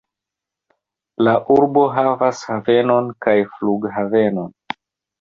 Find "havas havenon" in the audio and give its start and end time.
1.97-3.15